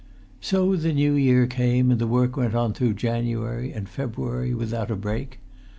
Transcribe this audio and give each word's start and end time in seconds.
So 0.39 0.75
the 0.75 0.93
New 0.93 1.13
Year 1.13 1.45
came, 1.45 1.91
and 1.91 2.01
the 2.01 2.07
work 2.07 2.35
went 2.35 2.55
on 2.55 2.73
through 2.73 2.95
January 2.95 3.71
and 3.71 3.87
February 3.87 4.51
without 4.51 4.89
a 4.89 4.95
break. 4.95 5.37